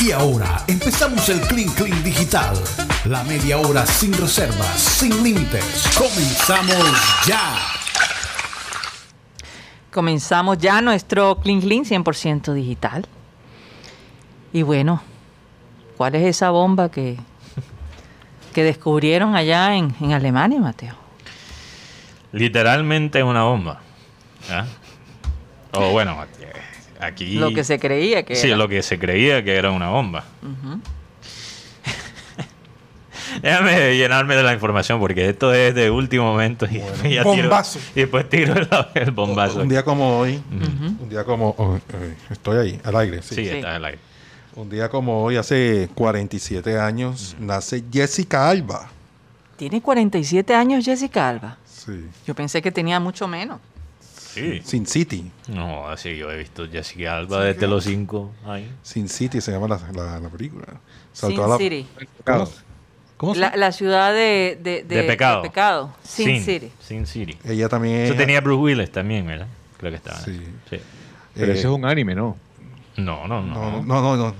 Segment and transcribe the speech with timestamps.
[0.00, 2.56] Y ahora empezamos el Clean Clean Digital.
[3.06, 5.64] La media hora sin reservas, sin límites.
[5.96, 7.56] Comenzamos ya.
[9.92, 13.06] Comenzamos ya nuestro Clean Clean 100% digital.
[14.52, 15.02] Y bueno,
[15.96, 17.16] ¿cuál es esa bomba que,
[18.54, 20.94] que descubrieron allá en, en Alemania, Mateo?
[22.32, 23.80] Literalmente una bomba.
[24.50, 24.66] ¿ah?
[25.72, 26.52] O bueno, eh,
[27.00, 27.34] aquí...
[27.34, 28.56] Lo que se creía que Sí, era.
[28.56, 30.24] lo que se creía que era una bomba.
[33.42, 36.78] Déjame llenarme de la información porque esto es de último momento y,
[37.12, 37.78] ya tiro- bombazo.
[37.94, 39.60] y después tiro el, el bombazo.
[39.60, 40.40] Un día como hoy,
[41.00, 41.80] un día como hoy,
[42.30, 43.34] estoy ahí, al aire, sí.
[43.34, 43.48] Sí, Sí.
[43.50, 43.98] está en el aire.
[44.56, 48.88] Un día como hoy, hace 47 años, nace Jessica Alba.
[49.56, 51.58] Tiene 47 años Jessica Alba.
[51.66, 52.06] Sí.
[52.26, 53.60] Yo pensé que tenía mucho menos.
[54.34, 54.60] Sí.
[54.64, 55.30] Sin City.
[55.48, 58.70] No, así yo he visto Jessica Alba desde los cinco años.
[58.82, 60.66] Sin City se llama la, la- la película.
[61.12, 61.86] Sin Saltó a la- City.
[62.24, 62.48] ¿Cómo?
[63.16, 65.92] ¿Cómo se La, la ciudad de, de, De pecado.
[66.04, 66.70] Sin, City.
[66.80, 67.36] Sin City.
[67.44, 69.48] Ella también Eso es- tenía Bruce Willis también, ¿verdad?
[69.78, 70.18] Creo que estaba.
[70.20, 70.40] Sí.
[70.70, 70.76] Sí.
[71.34, 72.36] Pero eh, ese es un anime, ¿no?
[72.96, 73.54] No, no, no.
[73.54, 74.34] No, no, no, no.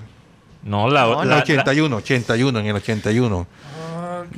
[0.64, 3.46] No, la, No, En la, el 81, 81, en el 81.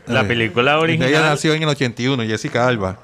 [0.06, 1.08] la Eh, película original.
[1.08, 2.98] Ella nació en el 81, Jessica Alba.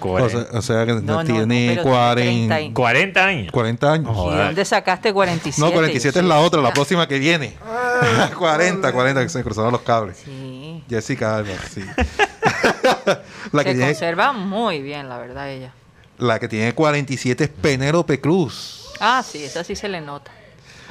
[0.00, 3.52] O sea, o sea que No, no, tiene no, pero 40, 30 y- 40 años.
[3.52, 4.10] 40 años.
[4.10, 4.46] ¿Y Joder.
[4.46, 5.60] dónde sacaste 47?
[5.66, 7.54] No, 47 es la otra, la próxima que viene.
[7.64, 8.30] Ah.
[8.36, 10.18] 40, 40, que se cruzaron los cables.
[10.24, 10.82] Sí.
[10.88, 11.84] Jessica Alba, sí.
[13.52, 15.72] la, que Se tiene, conserva muy bien, la verdad, ella.
[16.18, 18.88] la que tiene 47 es Penélope Cruz.
[19.00, 20.30] Ah, sí, esa sí se le nota.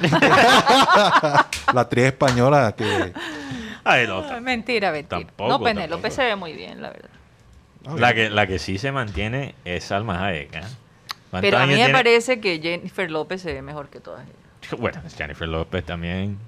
[0.00, 3.12] la actriz española que...
[3.84, 5.20] Ay, no, Ah, mentira, mentira.
[5.20, 7.10] Tampoco, no, Penélope se ve muy bien, la verdad.
[7.96, 10.54] La que, la que sí se mantiene es Salma Hayek.
[10.54, 10.60] ¿eh?
[11.30, 11.92] ¿Cuántos Pero a mí me tiene?
[11.92, 14.36] parece que Jennifer López se ve mejor que todas ellas.
[14.80, 16.38] Bueno, Jennifer López también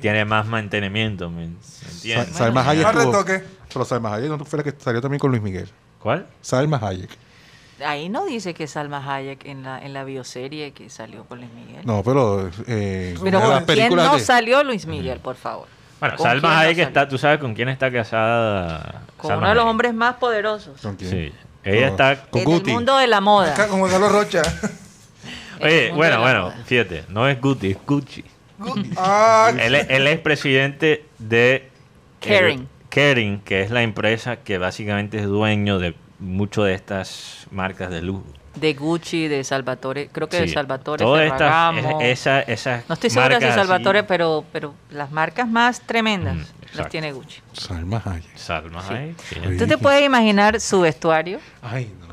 [0.00, 2.24] tiene más mantenimiento, ¿me Sa-?
[2.26, 3.44] Salma Hayek Más tuvo- retoque.
[3.72, 5.68] Pero Salma Hayek no fue la que salió también con Luis Miguel.
[5.98, 6.26] ¿Cuál?
[6.40, 7.10] Salma Hayek.
[7.84, 11.50] Ahí no dice que Salma Hayek en la, en la bioserie que salió con Luis
[11.52, 11.84] Miguel.
[11.84, 12.48] No, pero...
[12.68, 15.66] Eh, Pero una de las ¿con quién películas no de- salió Luis Miguel, por favor?
[16.02, 16.88] Bueno, ¿Con Salma Hayek salió?
[16.88, 19.02] está, tú sabes con quién está casada.
[19.16, 19.70] Con Salma uno de los Hayek?
[19.70, 21.10] hombres más poderosos ¿Con quién?
[21.10, 21.32] Sí.
[21.62, 21.92] Ella No.
[21.92, 22.22] está.
[22.28, 22.70] Con en Guti.
[22.70, 23.52] el mundo de la moda.
[23.52, 24.42] Acá como Carlos Rocha.
[25.60, 26.64] En el Oye, mundo bueno, de la bueno, moda.
[26.66, 28.24] fíjate, no es Guti, es Gucci.
[28.96, 31.68] Ah, Él, es- él es presidente de
[32.18, 32.68] Kering.
[32.88, 38.02] Kering, que es la empresa que básicamente es dueño de muchas de estas marcas de
[38.02, 38.24] lujo.
[38.54, 40.48] De Gucci, de Salvatore, creo que de.
[40.48, 45.80] Salvatore Todas estas, esa- esas no estoy segura así, Salvatore, pero, pero las marcas más
[45.80, 47.40] tremendas Mm, las tiene Gucci.
[47.54, 48.36] Salma Hayek.
[48.36, 48.94] Salma Sí.
[48.94, 49.36] Hayek, sí.
[49.46, 49.56] Oye.
[49.58, 51.38] ¿Tú te puedes imaginar su vestuario?
[51.62, 52.12] Ay, no.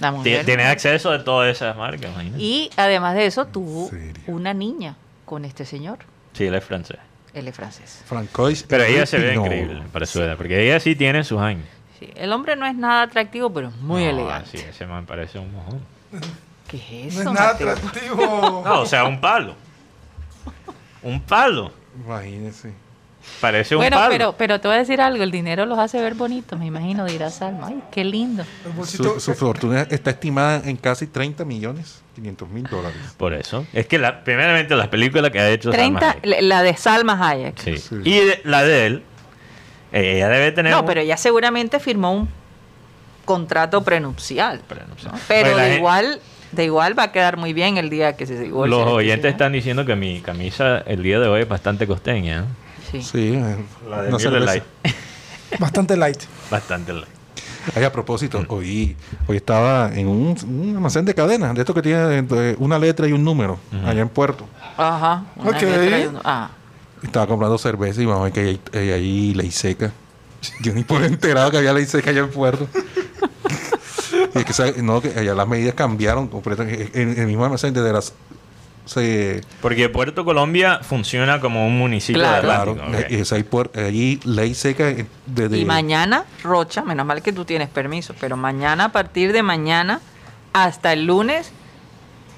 [0.00, 0.44] La Tie- mujer.
[0.44, 2.42] Tiene acceso a todas esas marcas, imagínate.
[2.42, 3.90] Y además de eso, tuvo
[4.28, 4.94] una niña
[5.24, 5.98] con este señor.
[6.32, 6.98] Sí, él es francés.
[7.34, 8.02] Él es francés.
[8.06, 8.64] Francois.
[8.68, 11.66] Pero ella se ve increíble para su edad, porque ella sí tiene sus años.
[12.06, 14.58] Sí, El hombre no es nada atractivo, pero es muy No, elegante.
[14.58, 15.80] Sí, ese man parece un mojón.
[16.68, 17.70] ¿Qué es no eso, es nada Mateo?
[17.70, 18.62] atractivo.
[18.64, 19.54] No, o sea, un palo.
[21.02, 21.72] Un palo.
[22.04, 22.72] Imagínese.
[23.40, 24.10] Parece un Bueno, palo.
[24.10, 27.04] pero, pero te voy a decir algo, el dinero los hace ver bonitos, me imagino,
[27.04, 27.68] dirá Salma.
[27.68, 28.44] Ay, qué lindo.
[28.84, 32.96] Su, su fortuna está estimada en casi 30 millones 500 mil dólares.
[33.16, 33.64] Por eso.
[33.72, 36.42] Es que la, primeramente las películas que ha hecho Salma 30, Hayek.
[36.42, 37.58] la de Salma Hayek.
[37.60, 37.76] Sí.
[37.78, 37.94] Sí.
[38.04, 39.02] Y de- la de él,
[39.92, 42.28] ella debe tener No, un- pero ella seguramente firmó un
[43.24, 44.60] contrato prenupcial.
[44.68, 45.12] Prenupcial.
[45.12, 45.20] ¿no?
[45.28, 46.20] Pero Pues de gen- igual,
[46.52, 48.76] de igual va a quedar muy bien el día que se divorcie.
[48.76, 52.40] Los oyentes están diciendo que mi camisa el día de hoy es bastante costeña.
[52.40, 52.44] ¿eh?
[52.90, 53.02] Sí.
[53.02, 53.56] Sí, eh,
[53.88, 54.54] La de no cerveza.
[54.54, 54.66] Lite.
[55.58, 56.22] Bastante light.
[56.50, 57.06] Bastante light.
[57.76, 58.96] Ay, a propósito, hoy,
[59.28, 62.24] hoy estaba en un, un almacén de cadenas, de esto que tiene
[62.58, 64.48] una letra y un número, allá en Puerto.
[64.76, 65.22] Ajá.
[65.36, 65.62] una Ok.
[65.62, 66.50] letra y uno- ah.
[67.02, 69.90] Estaba comprando cerveza y vamos a ver que hay, hay ahí ley seca.
[70.60, 72.66] Yo ni por enterado que había ley seca allá en Puerto.
[74.34, 76.90] y es que, no, que allá las medidas cambiaron completamente.
[77.00, 78.12] En el mismo almacén desde las...
[78.84, 82.36] Se, Porque Puerto Colombia funciona como un municipio Claro.
[82.36, 82.98] de claro, Atlántico.
[83.04, 83.12] ok.
[83.12, 83.46] eh, es ahí
[83.86, 85.58] allí ley seca eh, desde...
[85.58, 90.00] Y mañana, Rocha, menos mal que tú tienes permiso, pero mañana, a partir de mañana
[90.52, 91.52] hasta el lunes,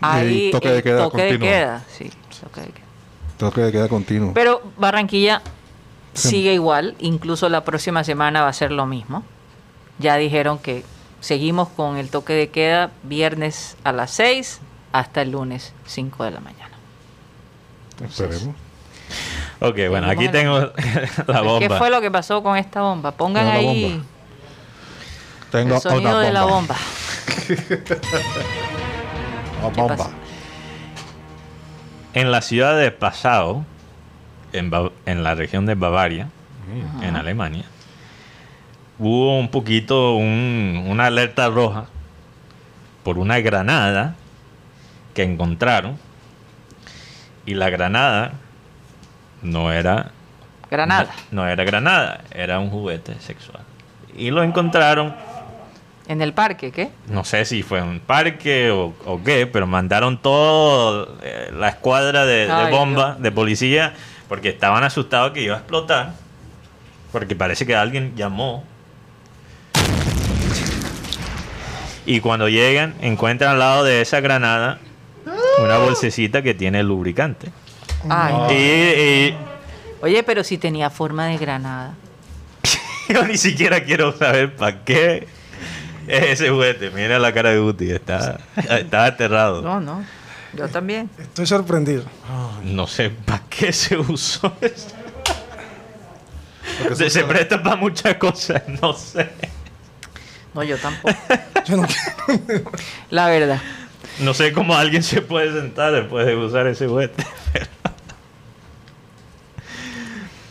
[0.03, 2.11] hay toque de queda toque de queda, sí,
[2.43, 2.84] toque de queda.
[3.39, 4.33] Toque de queda continuo.
[4.35, 5.43] Pero Barranquilla
[6.15, 6.29] Sí.
[6.29, 9.25] sigue igual, incluso la próxima semana va a ser lo mismo.
[9.99, 10.85] Ya dijeron que
[11.21, 14.61] seguimos con el toque de queda viernes a las 6
[14.93, 16.71] hasta el lunes 5 de la mañana.
[18.05, 18.55] Esperemos.
[19.61, 20.59] Ok, bueno, aquí tengo
[21.27, 21.59] la bomba.
[21.67, 23.11] ¿Qué fue lo que pasó con esta bomba?
[23.13, 24.05] Pongan la ahí bomba.
[25.51, 26.77] Tengo el sonido una de la bomba.
[27.47, 27.89] ¿Qué
[29.75, 30.11] bomba.
[32.15, 33.65] En la ciudad de Pasao,
[34.53, 34.71] en,
[35.07, 36.29] en la región de Bavaria,
[37.03, 37.65] en Alemania,
[38.99, 41.87] hubo un poquito un- una alerta roja
[43.03, 44.15] por una granada
[45.13, 45.99] que encontraron
[47.47, 48.33] y la granada
[49.43, 50.11] no era
[50.71, 51.11] Granada.
[51.31, 53.63] no, no era granada, era un juguete sexual.
[54.17, 55.15] Y lo encontraron
[56.07, 56.91] En el parque, ¿qué?
[57.09, 61.09] no sé si fue un parque o, o qué, pero mandaron toda
[61.53, 63.95] la escuadra de, de Ay, bomba, de policía,
[64.29, 66.13] porque estaban asustados que iba a explotar.
[67.11, 68.65] Porque parece que alguien llamó.
[72.05, 74.81] Y cuando llegan, encuentran al lado de esa granada
[75.63, 77.51] una bolsecita que tiene lubricante.
[78.09, 79.37] Ay, Y, y
[80.03, 81.95] Oye, pero si tenía forma de granada.
[83.09, 85.27] yo ni siquiera quiero saber para qué
[86.33, 86.91] ese juguete.
[86.91, 89.63] Mira la cara de Guti, está, está aterrado.
[89.63, 90.05] No, no.
[90.55, 91.11] Yo también.
[91.19, 92.05] Estoy sorprendido.
[92.63, 94.89] No sé para qué se usó eso.
[96.95, 99.29] Se, se presta para muchas cosas, no sé.
[100.55, 101.15] No, yo tampoco.
[101.67, 101.87] Yo no
[102.47, 102.71] quiero.
[103.11, 103.61] La verdad.
[104.21, 107.25] No sé cómo alguien se puede sentar después de usar ese juguete.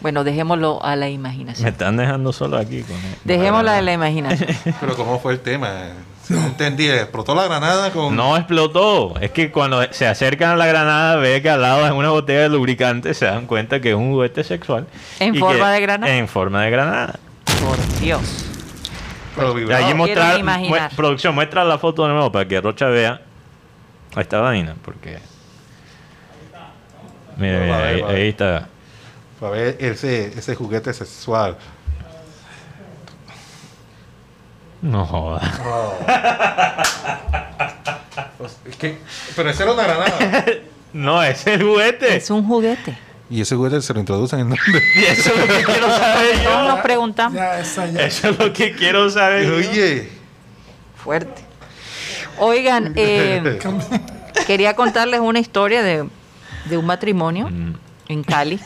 [0.03, 1.67] Bueno, dejémoslo a la Me imaginación.
[1.67, 3.15] están dejando solo aquí con él.
[3.23, 4.49] Dejémosla a la imaginación.
[4.79, 5.71] Pero ¿cómo fue el tema?
[6.29, 6.89] No entendí.
[6.89, 8.15] Explotó la granada con...
[8.15, 9.17] No explotó.
[9.19, 12.41] Es que cuando se acercan a la granada, ve que al lado es una botella
[12.41, 14.87] de lubricante, se dan cuenta que es un juguete sexual.
[15.19, 16.13] ¿En forma que- de granada?
[16.13, 17.19] En forma de granada.
[17.65, 18.45] Por Dios.
[19.35, 23.21] Pero allí mostrar, mue- producción, muestra la foto de nuevo para que Rocha vea
[24.15, 25.17] esta vaina, porque...
[27.37, 28.67] Mira, mira, ahí, ahí está.
[29.43, 31.57] Para ver ese, ese juguete sexual.
[34.81, 35.41] No joda.
[38.37, 38.97] Pues, es que-
[39.35, 40.45] pero ese era una granada.
[40.93, 42.15] No, es el juguete.
[42.15, 42.97] Es un juguete.
[43.29, 44.63] y ese juguete se lo introducen en donde.
[44.95, 46.63] Y eso es lo que quiero saber Todos yo.
[46.69, 47.35] nos preguntamos.
[47.35, 48.01] Ya, esa ya.
[48.05, 49.45] Eso es lo que quiero saber.
[49.45, 49.55] yo.
[49.55, 50.07] Oye.
[51.03, 51.41] Fuerte.
[52.37, 53.59] Oigan, eh,
[54.47, 56.07] quería contarles una historia de,
[56.65, 57.73] de un matrimonio Mm,
[58.07, 58.59] en Cali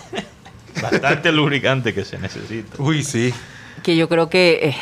[0.82, 2.82] Bastante lubricante que se necesita.
[2.82, 3.34] Uy, sí.
[3.84, 4.76] que yo creo que eh,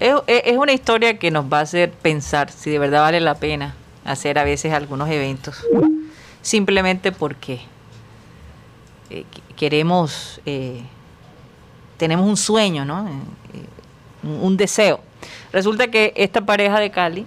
[0.00, 3.20] es, es- es una historia que nos va a hacer pensar si de verdad vale
[3.20, 3.74] la pena
[4.04, 5.64] hacer a veces algunos eventos
[6.42, 7.60] simplemente porque
[9.10, 10.82] eh, qu- queremos eh,
[11.98, 13.02] tenemos un sueño no
[14.24, 15.00] un, un deseo
[15.52, 17.26] resulta que esta pareja de Cali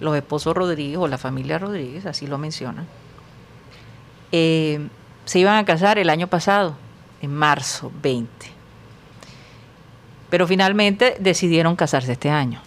[0.00, 2.86] los esposos Rodríguez o la familia Rodríguez así lo mencionan
[4.32, 4.80] eh,
[5.24, 6.76] se iban a casar el año pasado
[7.20, 8.62] en marzo 20
[10.32, 12.58] pero finalmente decidieron casarse este año.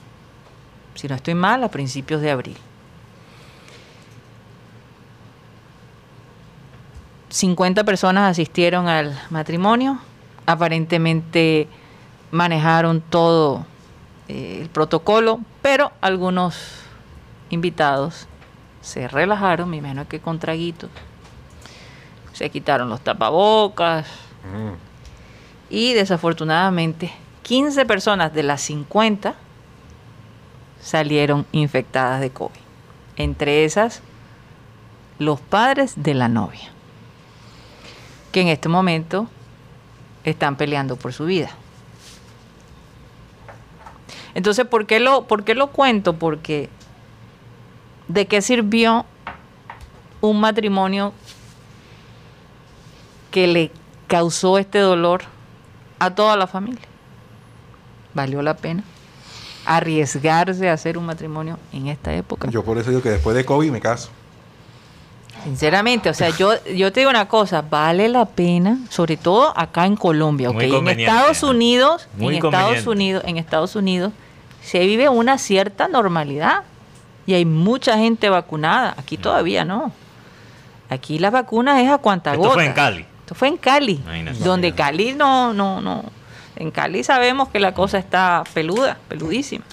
[0.94, 2.58] Si no estoy mal, a principios de abril.
[7.30, 9.98] 50 personas asistieron al matrimonio.
[10.46, 11.68] Aparentemente
[12.30, 13.66] manejaron todo
[14.28, 16.84] eh, el protocolo, pero algunos
[17.50, 18.28] invitados
[18.82, 20.92] se relajaron, me imagino que con traguitos.
[22.36, 24.06] Se quitaron los tapabocas,
[24.46, 24.76] Mm.
[25.70, 27.12] y desafortunadamente
[27.44, 29.36] 15 personas de las 50
[30.82, 32.60] salieron infectadas de COVID.
[33.18, 34.02] Entre esas,
[35.18, 36.72] los padres de la novia,
[38.32, 39.28] que en este momento
[40.24, 41.50] están peleando por su vida.
[44.36, 46.18] Entonces, ¿por qué lo, por qué lo cuento?
[46.18, 46.70] Porque
[48.08, 49.06] ¿de qué sirvió
[50.22, 51.14] un matrimonio
[53.36, 53.70] que le
[54.08, 55.24] causó este dolor
[56.00, 56.86] a toda la familia?
[58.14, 58.82] ¿Valió la pena
[59.66, 62.50] arriesgarse a hacer un matrimonio en esta época?
[62.50, 64.10] Yo por eso digo que después de COVID me caso.
[65.44, 69.86] Sinceramente, o sea, yo, yo te digo una cosa, vale la pena, sobre todo acá
[69.86, 70.62] en Colombia, ¿ok?
[70.62, 71.44] En Estados.
[71.44, 72.88] Unidos, Muy en Estados.
[72.88, 74.14] Unidos, en Estados Unidos,
[74.64, 76.64] se vive una cierta normalidad
[77.26, 78.96] y hay mucha gente vacunada.
[78.98, 79.92] Aquí todavía no.
[80.90, 82.54] Aquí las vacunas es a cuanta Esto gota.
[82.54, 83.06] fue en Cali.
[83.26, 84.40] Esto fue en Cali, Imagínate.
[84.44, 86.04] donde Cali no, no, no.
[86.58, 89.66] En Cali sabemos que la cosa está peluda, peludísima.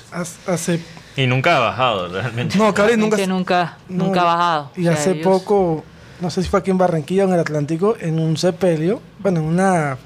[0.46, 0.80] Hace-
[1.16, 2.56] Y nunca ha bajado realmente.
[2.56, 4.70] no, Cali nunca, nunca, no, nunca ha bajado.
[4.74, 5.84] Y O sea, hace poco,
[6.20, 9.40] no sé si fue aquí en Barranquilla o en el Atlántico, en un sepelio, bueno,
[9.40, 9.98] en una.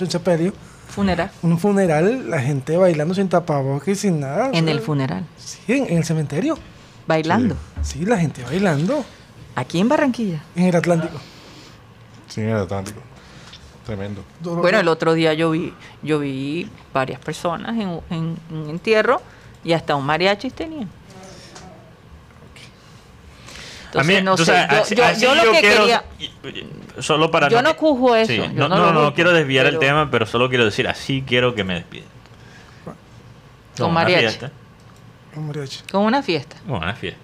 [0.00, 0.52] Un sepelio,
[0.88, 1.30] Funeral.
[1.42, 4.46] un funeral, la gente bailando sin tapabocas y sin nada.
[4.52, 5.24] En o sea, el funeral.
[5.36, 6.58] Sí, en, en el cementerio.
[7.06, 7.54] Bailando.
[7.82, 9.04] Sí, la gente bailando.
[9.54, 10.42] Aquí en Barranquilla.
[10.56, 11.20] En el Atlántico.
[12.28, 13.00] Sí, en el Atlántico.
[13.86, 14.22] Tremendo.
[14.40, 19.22] Bueno, el otro día yo vi, yo vi varias personas en, en un entierro
[19.64, 20.88] y hasta un mariachi tenían.
[23.86, 24.52] Entonces, no tú sé.
[24.52, 26.04] sabes, Yo- así- yo- así yo lo que quiero- quería-
[27.00, 29.66] Solo para Yo no juzgo eso, Sí, yo no, no no, no, juzgo, quiero desviar
[29.66, 32.06] el pero- tema, pero solo quiero decir, así quiero que me despiden.
[33.76, 34.22] Con una mariachi.
[34.26, 34.50] fiesta.
[35.36, 35.78] Un mariachi.
[35.90, 36.56] Con una fiesta.
[36.66, 37.20] Con una fiesta.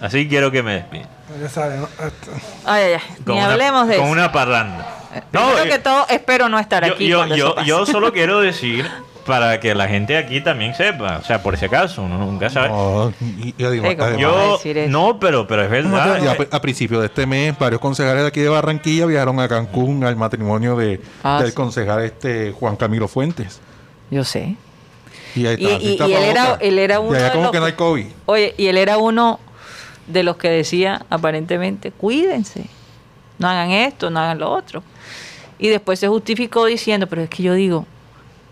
[0.00, 1.08] Así quiero que me despidan.
[1.40, 1.86] Ya saben, ¿no?
[1.86, 2.30] Esto-
[2.64, 3.00] Ay, ay, ay.
[3.24, 4.12] Con Ni una- hablemos de Con eso.
[4.12, 4.96] una parranda.
[5.30, 7.06] Primero eh, que todo, espero no estar yo, aquí.
[7.08, 7.66] yo, cuando yo, eso pase.
[7.68, 8.86] yo solo quiero decir
[9.26, 12.68] para que la gente aquí también sepa, o sea, por si acaso, uno nunca sabe.
[12.70, 13.12] No,
[13.58, 14.88] además- Yo, eso?
[14.88, 16.26] no, pero, pero es verdad.
[16.50, 20.02] A, a principios de este mes, varios concejales de aquí de Barranquilla viajaron a Cancún
[20.04, 21.54] al matrimonio de, Ah, del sí.
[21.54, 23.60] concejal este Juan Camilo Fuentes.
[24.10, 24.56] Yo sé.
[25.36, 27.52] Y, ahí Y- y- y él era- él era Y uno allá de como los
[27.52, 28.06] que no hay que- COVID.
[28.26, 29.38] Oye, y él era uno
[30.06, 32.66] de los que decía, aparentemente, cuídense,
[33.38, 34.82] no hagan esto, no hagan lo otro.
[35.58, 37.86] Y después se justificó diciendo, pero es que yo digo,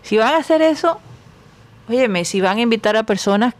[0.03, 0.99] si van a hacer eso,
[1.87, 3.53] óyeme, si van a invitar a personas,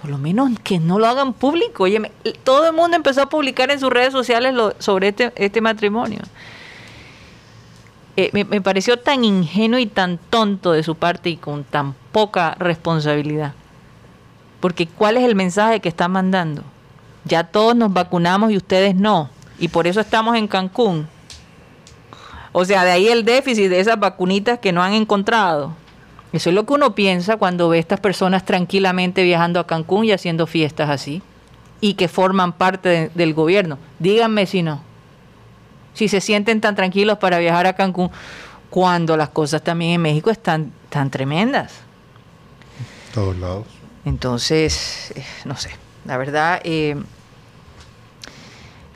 [0.00, 1.84] por lo menos que no lo hagan público.
[1.84, 2.10] Óyeme,
[2.42, 6.20] todo el mundo empezó a publicar en sus redes sociales lo- sobre este, este matrimonio.
[8.16, 11.94] Eh, me, me pareció tan ingenuo y tan tonto de su parte y con tan
[12.12, 13.52] poca responsabilidad.
[14.58, 16.64] Porque ¿cuál es el mensaje que están mandando?
[17.24, 19.30] Ya todos nos vacunamos y ustedes no.
[19.58, 21.06] Y por eso estamos en Cancún.
[22.52, 25.74] O sea, de ahí el déficit de esas vacunitas que no han encontrado.
[26.32, 30.04] Eso es lo que uno piensa cuando ve a estas personas tranquilamente viajando a Cancún
[30.04, 31.22] y haciendo fiestas así.
[31.80, 33.78] Y que forman parte de- del gobierno.
[33.98, 34.80] Díganme si no.
[35.94, 38.10] Si se sienten tan tranquilos para viajar a Cancún
[38.70, 41.72] cuando las cosas también en México están tan tremendas.
[43.12, 43.66] Todos lados.
[44.04, 45.70] Entonces, eh, no sé,
[46.04, 46.96] la verdad, eh,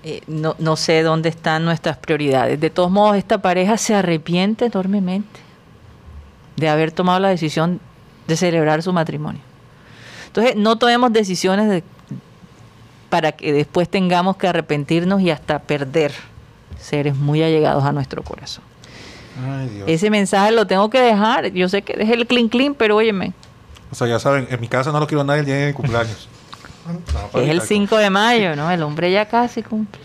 [0.02, 2.60] eh, no, no sé dónde están nuestras prioridades.
[2.60, 5.40] De todos modos, esta pareja se arrepiente enormemente
[6.56, 7.80] de haber tomado la decisión
[8.26, 9.40] de celebrar su matrimonio.
[10.26, 11.82] Entonces, no tomemos decisiones de-
[13.08, 16.12] para que después tengamos que arrepentirnos y hasta perder
[16.78, 18.64] seres muy allegados a nuestro corazón.
[19.48, 19.84] Ay, Dios.
[19.88, 21.50] Ese mensaje lo tengo que dejar.
[21.52, 23.32] Yo sé que es el clean clean, pero óyeme,
[23.90, 25.66] O sea, ya saben, en mi casa no lo quiero a nadie el día de
[25.68, 26.28] mi cumpleaños.
[26.86, 28.70] No, es el evitar 5 de mayo, ¿no?
[28.70, 30.00] El hombre ya casi cumple.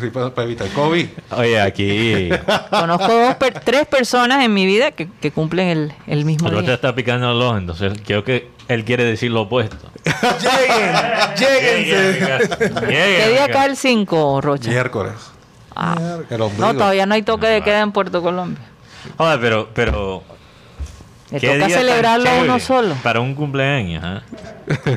[0.00, 1.06] Sí, para, para evitar el COVID.
[1.32, 2.28] Oye, aquí
[2.70, 6.54] Conozco dos per- tres personas en mi vida que, que cumplen el, el mismo el
[6.54, 6.74] otro día.
[6.74, 9.76] está picando el ojo, entonces creo que él quiere decir lo opuesto.
[11.38, 12.70] Lleguen, lléguense.
[12.86, 14.70] ¿Qué día cae el 5, Rocha?
[14.70, 15.12] Miércoles.
[15.74, 16.18] Ah,
[16.58, 18.62] no, todavía no hay toque de queda en Puerto Colombia.
[19.16, 20.22] Joder, pero, pero
[21.30, 22.94] Le ¿qué toca celebrarlo uno solo.
[23.02, 24.22] Para un cumpleaños, ¿ah?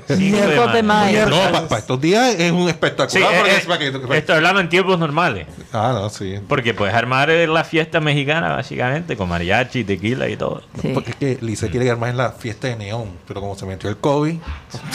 [0.07, 1.25] Cinco Miércoles de mayo.
[1.27, 3.31] No, para estos días es un Sí, espectacular.
[3.33, 5.47] eh, porque eh, es para que- estoy hablando en tiempos normales.
[5.71, 6.39] Ah, no, sí.
[6.47, 10.63] Porque puedes armar eh, la fiesta mexicana, básicamente, con mariachi, tequila y todo.
[10.81, 10.89] Sí.
[10.93, 13.89] Porque es que Lisa quiere más en la fiesta de neón, pero como se metió
[13.89, 14.35] el COVID,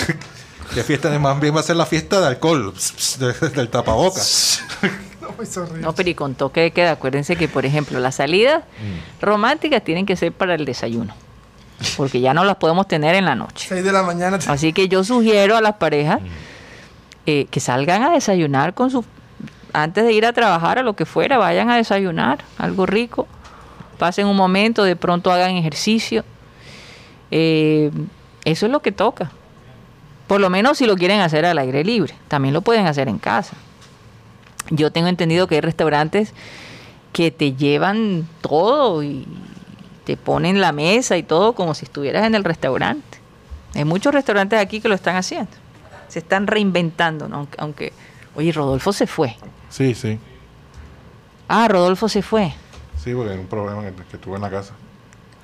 [0.75, 2.75] ¿qué fiesta de más bien va a ser la fiesta de alcohol?
[3.19, 4.63] de- del tapabocas.
[5.21, 5.57] No, pues.
[5.81, 6.93] No, pero y con toque de queda.
[6.93, 9.21] Acuérdense que, por ejemplo, las salidas Mm.
[9.23, 11.15] románticas tienen que ser para el desayuno.
[11.97, 13.67] Porque ya no las podemos tener en la noche.
[13.69, 14.39] 6 de la mañana.
[14.49, 16.21] Así que yo sugiero a las parejas
[17.27, 19.05] eh, que salgan a desayunar con su
[19.73, 23.29] antes de ir a trabajar a lo que fuera, vayan a desayunar algo rico,
[23.99, 26.25] pasen un momento, de pronto hagan ejercicio.
[27.31, 27.91] Eh,
[28.45, 29.31] eso es lo que toca.
[30.27, 33.19] Por lo menos si lo quieren hacer al aire libre, también lo pueden hacer en
[33.19, 33.57] casa.
[34.71, 36.35] Yo tengo entendido que hay restaurantes
[37.13, 39.27] que te llevan todo y
[40.09, 43.19] te ponen la mesa y todo como si estuvieras en el restaurante.
[43.75, 45.51] Hay muchos restaurantes aquí que lo están haciendo.
[46.09, 47.37] Se están reinventando, ¿no?
[47.37, 47.93] aunque, aunque-
[48.35, 49.37] oye, Rodolfo se fue.
[49.69, 50.19] Sí, sí.
[51.47, 52.55] Ah, Rodolfo se fue.
[52.97, 54.73] Sí, porque hay un problema que, que tuve en la casa.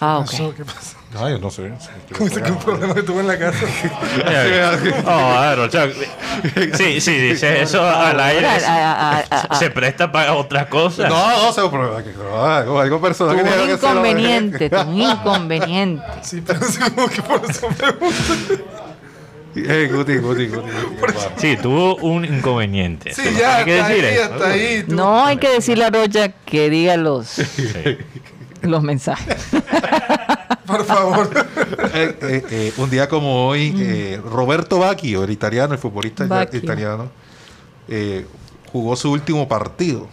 [0.01, 0.49] Ah, ¿Qué pasó?
[0.49, 0.57] ok.
[0.57, 0.97] ¿Qué pasó?
[1.17, 1.71] Ay, yo no sé.
[2.13, 3.59] ¿Cómo dice que un problema que tuve en la casa?
[5.07, 5.89] Oh, a ver, o sea,
[6.77, 8.47] sí, sí, dice eso al aire.
[8.47, 11.09] Ah, ah, ah, ah, Se presta para otras cosas.
[11.09, 12.03] No, no sé un problema.
[12.59, 13.37] algo, algo personal.
[13.37, 16.05] Tuvo que tenía un que hacer, inconveniente, tuvo un inconveniente.
[16.23, 18.65] Sí, pero sí, como que por eso pregunto.
[19.57, 20.69] Eh, Guti, Guti, Guti.
[20.69, 23.15] Guti, Sí, tuvo un inconveniente.
[23.15, 24.33] Sí, ya, hay que hasta ahí, decir eso.
[24.35, 24.83] hasta ahí.
[24.89, 24.95] tú.
[24.97, 27.49] No hay que decirle a Rocha que diga los, Sí.
[28.71, 29.47] los mensajes.
[30.67, 31.31] Por favor.
[31.97, 36.59] Eh, eh, eh, un día como hoy, eh, Roberto Bacchio, el italiano, el futbolista Bacchio.
[36.59, 37.09] italiano,
[37.87, 38.27] eh,
[38.73, 40.09] jugó su último partido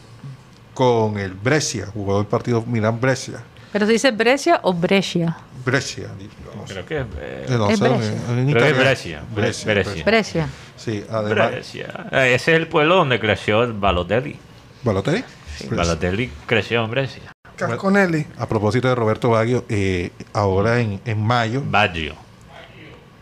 [0.75, 1.88] con el Brescia.
[1.91, 3.41] Jugó el partido Milán-Brescia.
[3.72, 5.38] Pero se dice Brescia o Brescia.
[5.65, 6.10] Brescia.
[6.55, 6.65] no.
[6.65, 8.13] Creo que Eh, no Es Brescia.
[8.29, 8.77] en Creo que es.
[8.77, 9.24] Brescia.
[9.34, 10.03] Brescia, Brescia.
[10.05, 10.50] Brescia.
[10.77, 11.51] Sí, además.
[11.51, 12.08] Brescia.
[12.12, 14.38] Ese es el pueblo donde creció el Balotelli.
[14.84, 15.24] ¿Balotelli?
[15.72, 17.24] Balotelli creció en Brescia.
[17.68, 18.25] Casconelli.
[18.38, 22.15] A propósito de Roberto Baggio, eh, ahora en, en mayo, Baggio.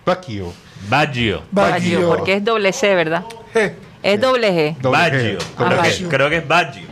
[0.06, 0.54] Baggio.
[0.90, 2.08] Baggio, Baggio.
[2.08, 3.24] porque es doble C, ¿verdad?
[3.54, 3.74] G.
[4.02, 4.78] Es doble G.
[4.82, 5.02] Doble G.
[5.02, 5.38] Baggio.
[5.40, 6.10] Ah, Creo, que, Baggio.
[6.10, 6.88] creo que es Baggio.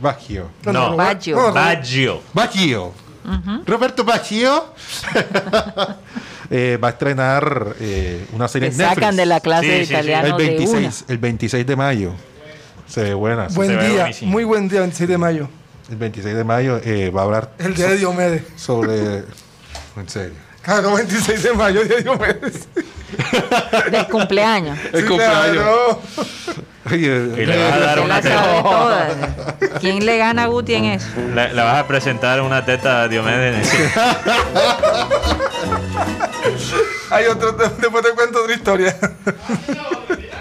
[0.00, 0.50] Baggio.
[0.66, 1.36] No, No, no, Baggio.
[1.36, 1.52] no.
[1.52, 2.22] Baggio.
[2.34, 2.92] Baggio.
[3.66, 4.74] Roberto Baggio
[6.50, 8.94] eh, va a estrenar eh, una serie Te en Netflix.
[8.96, 9.92] sacan de la clase Sí, de sí, sí.
[9.92, 12.12] italiano el de 26, el 26 de mayo.
[12.88, 13.48] Se ve buena.
[13.48, 14.32] Se Buen ve día, buenísimo.
[14.32, 15.48] muy buen día, 26 de mayo.
[15.90, 18.42] El 26 de mayo eh, va a hablar El día de Diomedes.
[18.56, 19.24] sobre...
[19.96, 20.34] en serio.
[20.62, 22.68] Claro, 26 de mayo, día de Diomedes.
[23.90, 24.78] Del cumpleaños.
[24.92, 25.52] El Sí, cumpleaños.
[25.54, 26.00] claro.
[26.90, 27.06] Oye,
[27.42, 29.56] Y le vas a dar Se la una teta.
[29.80, 31.06] ¿Quién le gana a Guti en eso?
[31.34, 33.68] Le vas a presentar una teta a Diomedes.
[37.10, 38.96] Hay otro, después te cuento otra historia.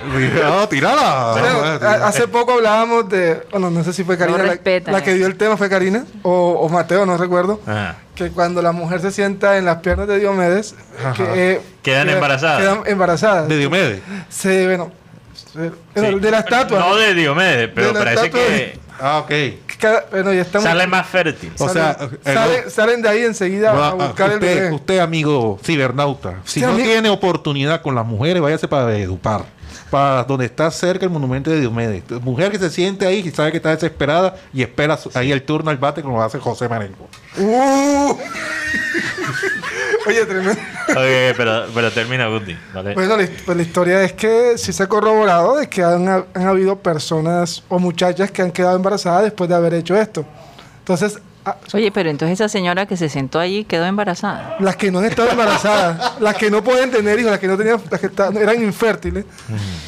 [0.10, 2.06] No, a- tírala.
[2.08, 5.58] hace poco hablábamos de, bueno, no sé si fue Karina la, que dio el tema,
[5.58, 7.98] fue Karina o, o Mateo, no recuerdo, Ajá.
[8.16, 10.76] que cuando la mujer se sienta en las piernas de Diomedes,
[11.16, 11.24] que,
[11.54, 12.60] eh, Quedan queda- embarazadas.
[12.62, 13.48] Quedan embarazadas.
[13.48, 14.02] De Diomedes.
[14.30, 14.92] Se, bueno,
[15.34, 16.20] se- bueno, Sí.
[16.20, 16.80] de la estatua.
[16.80, 19.32] No de Diomedes, pero De parece que Ah, ok.
[19.80, 20.66] Cada- bueno, ya estamos.
[20.68, 21.54] sale más fértil.
[21.58, 24.72] O sea, salen, eh, salen- de ahí enseguida No, a ah, buscar el usted, bebé.
[24.76, 29.46] usted, amigo cibernauta, si Sí, no tiene oportunidad con las mujeres, váyase para Edupar,
[29.90, 32.04] para donde está cerca el monumento de Diomedes.
[32.22, 35.72] Mujer que se siente ahí y sabe que está desesperada y espera ahí el turno
[35.72, 37.08] al bate como lo hace José Marengo.
[37.38, 38.16] Uh.
[40.08, 40.62] Oye, tremendo.
[40.90, 42.58] Ok, pero, pero termina Guti.
[42.74, 42.94] ¿vale?
[42.94, 46.48] Bueno, la, pues la historia es que sí se ha corroborado de que han, han
[46.48, 50.26] habido personas o muchachas que han quedado embarazadas después de haber hecho esto.
[50.80, 51.20] Entonces,
[51.50, 54.58] ah, Oye, pero entonces esa señora que se sentó allí quedó embarazada.
[54.60, 57.58] las que no han estado embarazadas, las que no pueden tener hijos, las que no
[57.58, 59.26] tenían, las que esta- eran infértiles,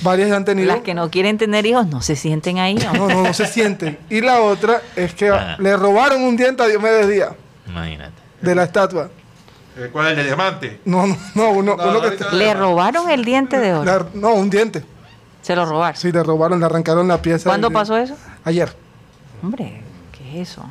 [0.02, 0.68] varias ya han tenido.
[0.74, 2.76] Las que no quieren tener hijos no se sienten ahí.
[2.76, 2.94] ¿no?
[2.94, 3.98] No, no, no se sienten.
[4.10, 5.56] Y la otra es que Ah.
[5.60, 7.32] le robaron un diente a Diomedes Díaz
[7.68, 8.14] Imagínate.
[8.42, 9.10] de la estatua.
[9.92, 10.82] ¿Cuál es el de diamante?
[10.86, 13.86] No, no, no, uno, No, uno que está- Le robaron el diente de oro.
[13.86, 14.84] la- no, un diente.
[15.42, 16.00] Se lo robaron.
[16.00, 17.50] Sí, le robaron, le arrancaron la pieza.
[17.50, 18.16] ¿Cuándo pasó eso?
[18.44, 18.72] Ayer.
[19.42, 20.64] Hombre, ¿qué es eso?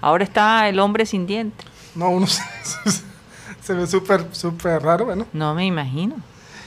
[0.00, 1.64] Ahora está el hombre sin diente.
[1.94, 2.42] No, uno se,
[3.62, 5.26] se ve súper, súper raro, bueno.
[5.32, 6.14] No me imagino.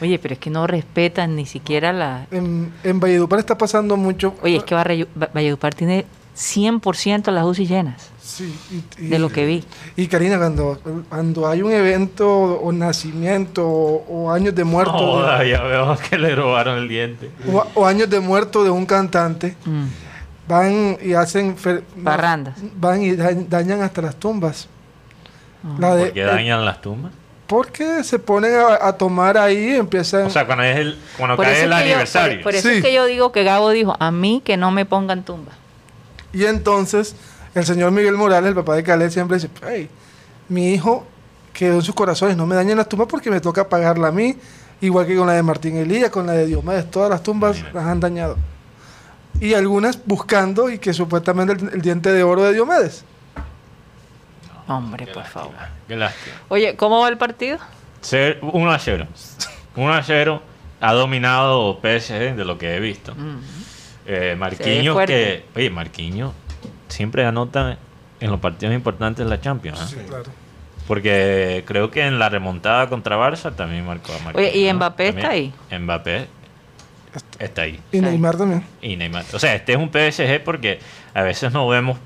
[0.02, 2.26] Oye, pero es que no respetan ni siquiera la...
[2.32, 4.34] En, en Valledupar está pasando mucho.
[4.42, 6.06] Oye, es que Valledupar tiene
[6.38, 9.64] 100% las UCI llenas, Sí, y- y- de lo que vi.
[9.98, 15.00] Y Karina, cuando, cuando hay un evento o nacimiento o, o años de muerto de-
[15.00, 17.30] Joda, ya veo que le robaron el diente.
[17.52, 19.86] o, o años de muerto de un cantante, Mm.
[20.50, 21.56] Van y hacen
[22.04, 22.56] Parrandas.
[22.76, 24.68] Van y da- dañan hasta las tumbas.
[25.78, 27.12] La de- ¿Por qué dañan las tumbas?
[27.48, 30.24] porque se ponen a, a tomar ahí y empiezan.
[30.28, 32.36] O sea, cuando es el, cuando Por cae eso, el yo, aniversario.
[32.38, 32.76] por- por eso Sí.
[32.76, 35.52] es que yo digo que Gabo dijo, a mí que no me pongan tumba.
[36.32, 37.16] Y entonces
[37.56, 39.90] el señor Miguel Morales, el papá de Caleb, siempre dice, hey,
[40.48, 41.08] mi hijo
[41.52, 44.38] quedó en sus corazones, no me dañen las tumbas porque me toca pagarla a mí,
[44.82, 47.76] igual que con la de Martín Elías, con la de Diomedes, todas las tumbas Imagínate.
[47.80, 48.38] las han dañado.
[49.40, 53.06] Y algunas buscando y que supuestamente el, el diente de oro de Diomedes.
[54.68, 55.56] Hombre, por lástima, favor.
[55.88, 56.36] Qué lástima.
[56.50, 57.58] Oye, ¿cómo va el partido?
[58.02, 59.08] Ser 1 a 0.
[59.76, 60.42] 1 a 0
[60.82, 63.16] ha dominado PSG de lo que he visto.
[63.16, 63.40] Mm.
[64.06, 65.46] Eh, Marquinhos que...
[65.56, 66.34] Oye, Marquinhos
[66.88, 67.78] siempre anota
[68.20, 69.80] en los partidos importantes de la Champions.
[69.80, 70.02] ¿ah?
[70.08, 70.32] Claro.
[70.88, 74.52] Porque creo que en la remontada contra Barça también marcó a Marquinhos.
[74.52, 74.74] Oye, ¿y.
[74.74, 75.54] Mbappé está ahí?
[75.72, 76.28] Mbappé
[77.40, 77.80] está ahí.
[77.92, 78.02] Y.
[78.02, 78.64] Neymar también.
[78.82, 79.26] Y Neymar.
[79.34, 80.80] O sea, este es un PSG porque
[81.14, 81.98] a veces no vemos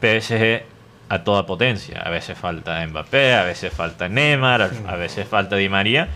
[0.00, 0.62] PSG
[1.08, 2.00] a toda potencia.
[2.02, 6.08] A veces falta Mbappé, a veces falta Neymar, a, veces falta Di María.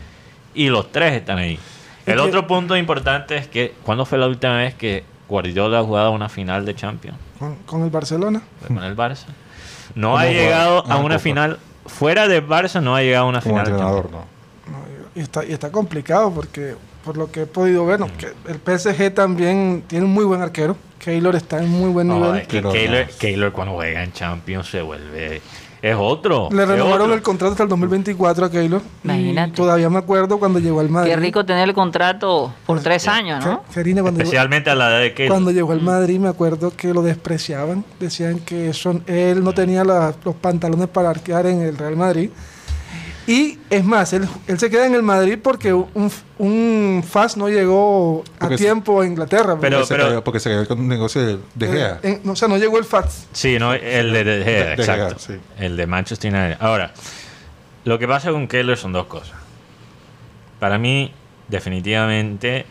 [0.54, 1.58] Y los tres están ahí.
[2.06, 5.82] El que- otro punto importante es que, ¿cuándo fue la última vez que Guardiola ha
[5.82, 7.16] jugado una final de Champions?
[7.38, 8.42] Con, con el Barcelona.
[8.66, 9.26] Con el Barça.
[9.94, 11.58] No ¿Cómo ha llegado a una final.
[11.86, 14.26] Fuera de Barça no ha llegado a una Como final de entrenador, Champions.
[14.66, 14.78] no.
[14.78, 18.28] No, y está, y está complicado porque, por lo que he podido ver, no, que
[18.48, 20.76] el PSG también tiene un muy buen arquero.
[20.98, 22.36] Keylor está en muy buen No, nivel.
[22.42, 23.18] es que Pero Keylor, no.
[23.18, 25.42] Keylor cuando juega en Champions se vuelve...
[25.82, 26.48] Es otro.
[26.52, 27.14] Le renovaron otro.
[27.14, 28.80] el contrato hasta el 2024 a Keylor.
[29.02, 29.56] Y Imagínate.
[29.56, 31.10] todavía me acuerdo cuando llegó al Madrid.
[31.10, 33.64] Qué rico tener el contrato por tres años, ¿no?
[33.74, 35.34] Karina, cuando, llegó, Especialmente a la edad de Keylor.
[35.34, 37.84] cuando llegó al Madrid me acuerdo que lo despreciaban.
[37.98, 42.30] Decían que son, él no tenía la- los pantalones para arquear en el Real Madrid.
[43.26, 47.48] Y es más, él, él se queda en el Madrid porque un, un FAS no
[47.48, 49.56] llegó a Porque se- tiempo a Inglaterra.
[49.60, 52.00] Pero- porque- Porque se cayó- porque se cayó con un negocio de, de Gea.
[52.02, 53.28] eh, en- o sea, no llegó el FAS.
[53.32, 55.16] Sí, no, el de, De Gea, De- de exacto.
[55.24, 55.40] Gea, sí.
[55.58, 56.56] El de Manchester United.
[56.60, 56.92] Ahora,
[57.84, 59.36] lo que pasa con Keylor son dos cosas.
[60.58, 61.12] Para mí,
[61.48, 62.66] definitivamente,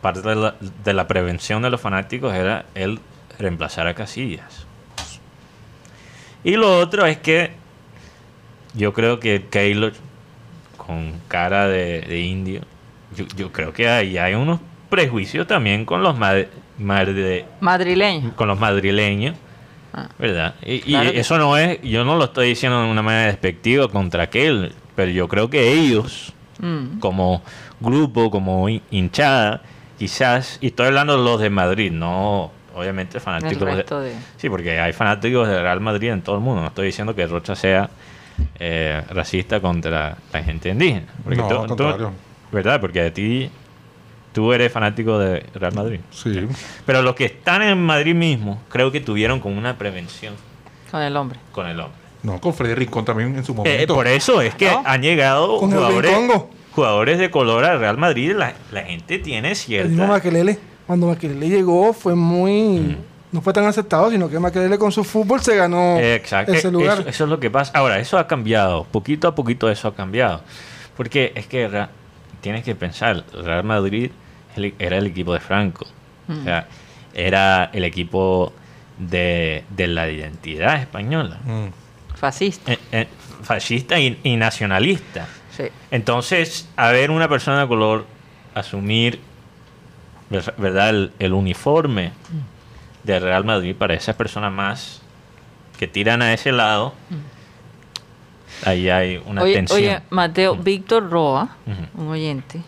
[0.00, 2.98] parte de la, de la prevención de los fanáticos era el
[3.38, 4.66] reemplazar a Casillas.
[6.44, 7.52] Y lo otro es que
[8.74, 9.92] yo creo que Keylor,
[10.76, 12.62] con cara de, de indio,
[13.16, 16.46] yo, yo creo que ahí hay unos prejuicios también con los mad-
[16.78, 18.32] madre- Madrileño.
[18.36, 19.36] con los madrileños,
[19.94, 20.08] Ah.
[20.18, 20.54] ¿verdad?
[20.64, 24.22] Y, Claro eso no es, yo no lo estoy diciendo de una manera despectiva contra
[24.24, 26.98] aquel, pero yo creo que ellos, Mm.
[26.98, 27.42] como
[27.80, 29.60] grupo, como hin- hinchada,
[29.98, 34.94] quizás, y estoy hablando de los de Madrid, no obviamente fanáticos de- Sí, porque hay
[34.94, 37.90] fanáticos de Real Madrid en todo el mundo, no estoy diciendo que Rocha sea
[38.58, 41.06] eh, racista contra la gente indígena.
[41.24, 42.12] Porque No, tú- al tú- contrario.
[42.52, 42.80] ¿Verdad?
[42.80, 43.50] Porque a ti,
[44.32, 46.00] tú eres fanático de Real Madrid.
[46.10, 46.46] Sí.
[46.84, 50.34] Pero los que están en Madrid mismo, creo que tuvieron como una prevención
[50.90, 51.38] Con el hombre.
[51.52, 51.98] con el hombre.
[52.22, 53.94] No, con Freddy Rincón también en su Eh, momento.
[53.94, 54.82] por eso es que ¿No?
[54.84, 56.16] han llegado Con jugadores,
[56.72, 58.32] jugadores de color al Real Madrid.
[58.36, 60.06] La, la gente tiene El mismo cierta...
[60.06, 60.58] Maquelele.
[60.86, 62.78] Cuando Maquelele llegó fue muy...
[62.80, 62.96] Mm.
[63.32, 66.52] No fue tan aceptado, sino que Maquelele con su fútbol se ganó Exacto.
[66.52, 67.00] ese Eh, lugar.
[67.00, 67.72] Eso, eso es lo que pasa.
[67.74, 68.84] Ahora, eso ha cambiado.
[68.84, 70.42] Poquito a poquito eso ha cambiado.
[70.96, 71.88] Porque es que Ra-
[72.42, 74.10] tienes que pensar, Real Madrid
[74.56, 75.86] el- era el equipo de Franco.
[76.28, 76.68] O sea,
[77.14, 78.52] era el equipo
[78.98, 81.38] de, de la identidad española.
[81.44, 81.66] Mm.
[82.14, 82.72] Fascista.
[82.72, 83.08] Eh, eh,
[83.42, 85.26] fascista y, y nacionalista.
[85.56, 85.64] Sí.
[85.90, 88.04] Entonces, a ver una persona de color
[88.54, 89.20] asumir
[90.30, 90.90] ver- ¿verdad?
[90.90, 92.12] El, el uniforme
[93.04, 95.00] de Real Madrid para esas personas más
[95.78, 96.94] que tiran a ese lado,
[98.64, 99.78] ahí hay una Oye, tensión.
[99.78, 101.56] oye, Mateo, Víctor Roa,
[101.94, 102.62] un oyente,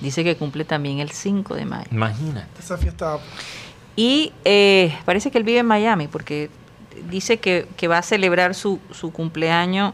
[0.00, 1.88] dice que cumple también el 5 de mayo.
[1.90, 2.48] Imagínate.
[2.58, 3.18] Esa fiesta...
[3.96, 6.50] Y eh, parece que él vive en Miami porque
[7.10, 9.92] dice que, que va a celebrar su, su cumpleaños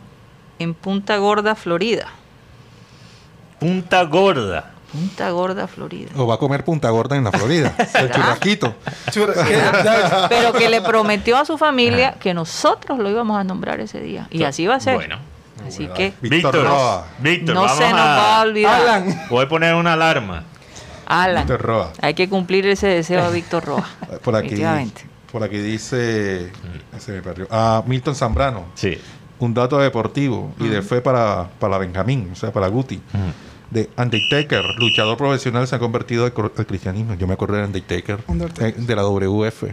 [0.58, 2.06] en Punta Gorda, Florida.
[3.58, 4.69] Punta Gorda.
[4.92, 6.10] Punta Gorda, Florida.
[6.16, 7.74] O va a comer punta gorda en la Florida.
[7.94, 8.74] el churrasquito.
[10.28, 14.26] Pero que le prometió a su familia que nosotros lo íbamos a nombrar ese día.
[14.30, 14.96] Y así va a ser.
[14.96, 15.18] Bueno.
[15.66, 17.06] Así que Víctor Víctor, Roa.
[17.18, 18.80] Víctor, no vamos se nos va a olvidar.
[18.80, 19.26] Alan.
[19.28, 20.44] Voy a poner una alarma.
[21.06, 21.92] Alan, Víctor Roa.
[22.00, 23.86] hay que cumplir ese deseo a Víctor Roa.
[24.22, 24.62] Por aquí,
[25.30, 26.50] por aquí dice
[26.98, 27.46] se me perdió.
[27.50, 28.64] Ah, Milton Zambrano.
[28.74, 28.98] Sí.
[29.38, 33.00] Un dato deportivo y de fe para, para Benjamín, o sea, para Guti.
[33.70, 36.32] De Undertaker, luchador profesional, se ha convertido al,
[36.66, 37.14] cristianismo.
[37.14, 38.66] Yo me acuerdo de Undertaker, Undertaker.
[38.68, 39.64] eh, de la WF.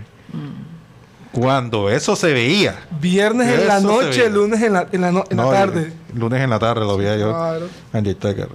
[1.32, 2.76] Cuando eso se veía.
[3.00, 5.92] Viernes en la noche, lunes en la, en la, no- en la No, tarde.
[6.14, 7.30] el- lunes en la tarde lo veía yo.
[7.32, 7.68] Claro.
[7.94, 8.50] Undertaker.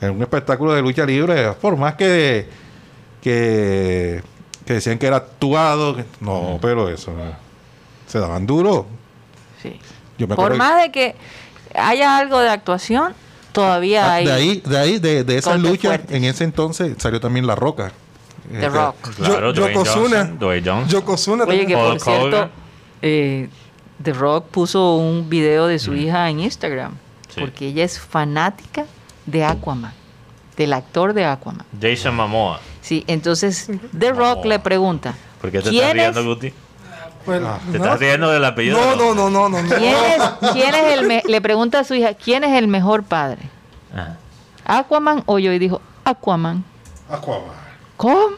[0.00, 2.48] En un espectáculo de lucha libre, por más que,
[3.22, 4.22] que,
[4.64, 7.32] que decían que era actuado, que- no, pero eso, eh,
[8.06, 8.86] se daban duro.
[9.62, 9.78] Sí.
[10.18, 11.16] Yo me Por más de que
[11.74, 13.14] haya algo de actuación,
[13.62, 16.16] todavía Ah, hay de ahí, de ahí, de, de esas luchas, fuertes.
[16.16, 17.92] en ese entonces salió también La Roca.
[18.50, 18.96] The Eh, Rock.
[19.16, 20.16] Claro, Yo- Yokozuna.
[20.18, 20.88] Johnson, Dwayne Johnson.
[20.88, 21.98] Yokozuna Oye, que también.
[21.98, 22.50] por cierto,
[23.02, 23.48] eh,
[24.02, 26.92] The Rock puso un video de su hija en Instagram,
[27.34, 27.40] Sí.
[27.40, 28.86] porque ella es fanática
[29.26, 29.92] de Aquaman,
[30.56, 31.66] del actor de Aquaman.
[31.80, 32.60] Jason Momoa.
[32.80, 33.68] Sí, entonces
[33.98, 36.52] The Rock le pregunta, ¿Por qué te ¿quién estás es, riendo, Guti?
[37.28, 37.40] Pues,
[37.72, 38.78] ¿Te no, estás riendo del apellido?
[38.80, 39.68] no, no, no, no, no, no.
[39.76, 43.02] quién es, quién es el me- le pregunta a su hija, ¿quién es el mejor
[43.04, 43.38] padre?
[43.94, 44.16] Ajá.
[44.64, 45.52] ¿Aquaman o yo?
[45.52, 46.64] Y dijo, Aquaman.
[47.10, 47.56] Aquaman.
[47.96, 48.28] ¿Cómo?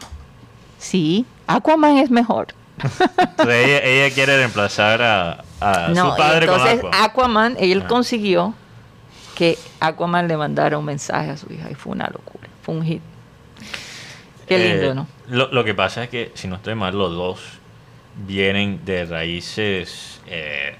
[0.77, 2.47] Sí, Aquaman es mejor.
[2.81, 7.03] Entonces ella, ella quiere reemplazar a, a no, su padre con entonces Aqua.
[7.03, 7.87] Aquaman, él Ah.
[7.87, 8.53] consiguió
[9.35, 12.83] que Aquaman le mandara un mensaje a su hija y fue una locura, fue un
[12.83, 13.01] hit.
[14.47, 15.07] Qué lindo, Eh, ¿no?
[15.29, 17.39] Lo, lo que pasa es que, si no estoy mal, los dos
[18.15, 20.75] vienen de raíces eh,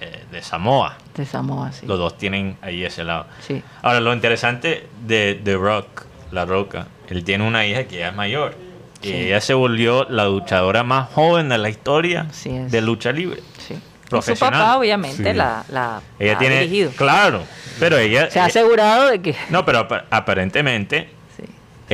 [0.00, 0.96] eh, de Samoa.
[1.16, 1.86] De Samoa, sí.
[1.86, 3.26] Los dos tienen ahí ese lado.
[3.40, 3.62] Sí.
[3.82, 8.14] Ahora, lo interesante de The Rock, La Roca, él tiene una hija que ya es
[8.14, 8.54] mayor.
[9.02, 9.14] Y Sí.
[9.14, 13.42] ella se volvió la luchadora más joven de la historia de lucha libre.
[13.58, 13.74] sí.
[14.04, 14.60] Y su Profesional.
[14.60, 15.36] papá, obviamente, Sí.
[15.36, 16.60] la, la Ella ha tiene.
[16.60, 16.90] dirigido.
[16.92, 17.42] Claro.
[17.80, 18.30] Pero ella.
[18.30, 19.34] Se ha ella- asegurado de que...
[19.48, 21.08] no, pero apa- aparentemente.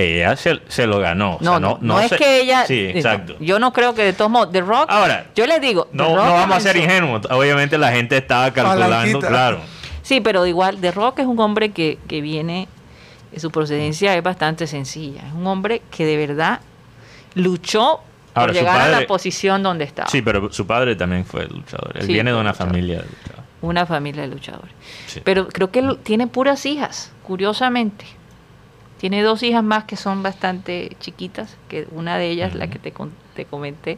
[0.02, 1.36] Ella se, se lo ganó.
[1.36, 2.64] O No, sea, no, no, es se- que ella...
[2.66, 3.36] Sí, exacto.
[3.40, 4.86] yo no creo que de todos modos, The Rock...
[4.88, 5.84] Ahora, yo les digo...
[5.90, 7.26] The No, Rock no vamos a ser ingenuos.
[7.30, 9.28] Obviamente la gente estaba calculando, Palanquita.
[9.28, 9.60] claro.
[10.02, 12.66] Sí, pero igual, The Rock es un hombre que, que viene,
[13.36, 15.22] su procedencia es bastante sencilla.
[15.26, 16.60] Es un hombre que de verdad
[17.34, 18.00] luchó
[18.34, 20.08] por Ahora, llegar a la posición donde estaba.
[20.08, 21.92] Sí, pero su padre también fue luchador.
[21.96, 22.68] Él Sí, viene de una luchador.
[22.72, 23.44] familia de luchadores.
[23.62, 24.72] Una familia de luchadores.
[25.06, 25.20] Sí.
[25.24, 28.06] Pero creo que él tiene puras hijas, curiosamente.
[29.00, 32.92] Tiene dos hijas más que son bastante chiquitas, que una de ellas, la que te,
[33.34, 33.96] te comenté.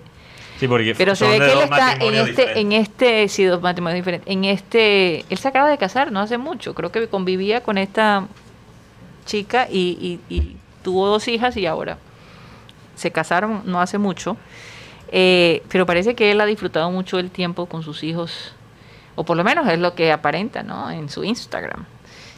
[0.61, 3.97] Sí, porque Pero se ve que él está en este, en este, sí, dos matrimonios
[3.97, 4.33] diferentes.
[4.33, 6.75] En este, él se acaba de casar, no hace mucho.
[6.75, 8.29] Creo que convivía con esta
[9.27, 11.99] chica y, y- y tuvo dos hijas y ahora
[12.95, 14.37] se casaron no hace mucho.
[15.11, 18.55] Eh, pero parece que él ha disfrutado mucho el tiempo con sus hijos,
[19.17, 20.91] o por lo menos es lo que aparenta, ¿no?
[20.91, 21.85] En su Instagram.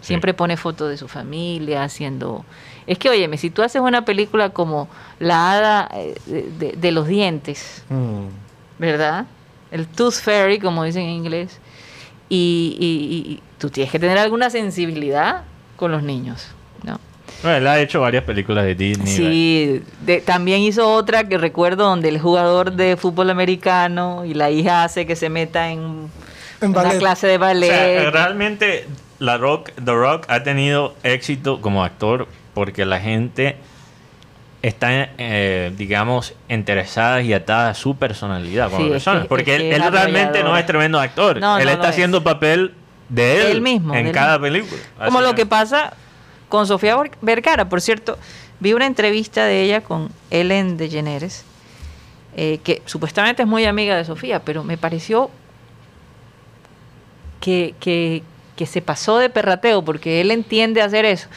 [0.07, 2.45] Siempre pone fotos de su familia, haciendo...
[2.87, 4.89] Es que, óyeme, si tú haces una película como
[5.19, 8.27] La Hada eh, de, de- de los Dientes, Mm.
[8.79, 9.27] ¿verdad?
[9.71, 11.59] El Tooth Fairy, como dicen en inglés,
[12.29, 15.45] y, y- y- tú tienes que tener alguna sensibilidad
[15.77, 16.49] con los niños,
[16.83, 17.01] ¿no?
[17.43, 19.07] Bueno, él ha hecho varias películas de Disney.
[19.17, 24.51] Sí, de- también hizo otra que recuerdo donde el jugador de fútbol americano y la
[24.51, 26.09] hija hace que se meta en,
[26.61, 26.99] En una ballet.
[26.99, 28.11] clase de O sea, ballet.
[28.11, 28.87] realmente
[29.25, 33.57] la Rock, The Rock ha tenido éxito como actor porque la gente
[34.63, 39.61] está, eh, digamos, interesada y atada a su personalidad como Sí, es que- porque es
[39.61, 41.39] él, que es él realmente no es tremendo actor.
[41.41, 41.91] No, él no está es.
[41.91, 42.75] haciendo papel
[43.09, 44.43] de él, Él mismo, en cada mismo.
[44.63, 44.81] película.
[45.07, 45.93] Como lo que pasa
[46.49, 47.69] con Sofía Ver- Vergara.
[47.69, 48.17] Por cierto,
[48.61, 51.45] vi una entrevista de ella con Ellen DeGeneres,
[52.37, 55.31] eh, que supuestamente es muy amiga de Sofía, pero me pareció
[57.41, 58.23] que, que-
[58.57, 61.29] que se pasó de perrateo, porque él entiende hacer eso.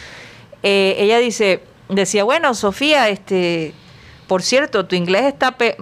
[0.63, 3.73] Eh, ella dice, decía, bueno, Sofía, este,
[4.27, 5.77] por cierto, tu inglés está pe-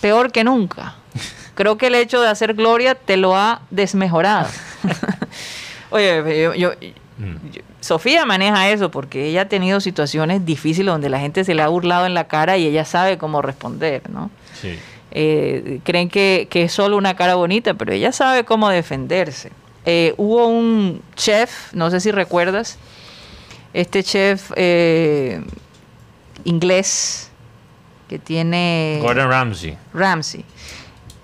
[0.00, 0.96] peor que nunca.
[1.54, 4.48] Creo que el hecho de hacer Gloria te lo ha desmejorado.
[5.90, 6.72] Oye, yo, yo-
[7.16, 7.36] Mm.
[7.52, 11.62] yo- Sofía maneja eso porque ella ha tenido situaciones difíciles donde la gente se le
[11.62, 14.30] ha burlado en la cara y ella sabe cómo responder, ¿no?
[14.60, 14.76] Sí.
[15.12, 19.52] Eh, creen que, que es solo una cara bonita, pero ella sabe cómo defenderse.
[19.86, 22.78] Eh, hubo un chef, no sé si recuerdas,
[23.72, 25.42] este chef eh,
[26.44, 27.30] inglés
[28.08, 29.76] que tiene Gordon Ramsay.
[29.92, 30.44] Ramsay.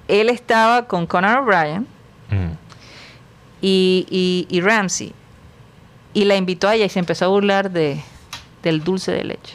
[0.09, 1.87] Él estaba con Conan O'Brien
[2.31, 2.53] Mm.
[3.61, 5.13] y, y, y Ramsey
[6.15, 8.01] y la invitó a ella y se empezó a burlar de,
[8.63, 9.55] del dulce de leche.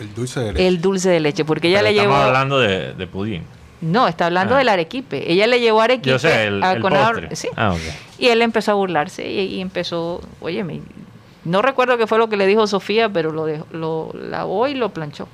[0.00, 0.66] El dulce de leche.
[0.66, 2.26] El dulce de leche, porque ella Pero le estamos llevó...
[2.26, 3.44] hablando de, de pudín.
[3.84, 4.58] No, está hablando Ah.
[4.58, 5.30] del arequipe.
[5.30, 7.36] Ella le llevó arequipe Yo sé, el, a el postre.
[7.36, 7.48] Sí.
[7.56, 7.74] Ah.
[8.18, 10.64] Y él empezó a burlarse y, y empezó, oye,
[11.44, 14.74] no recuerdo qué fue lo que le dijo Sofía, pero lo, dejó- lo lavó y
[14.74, 15.28] lo planchó.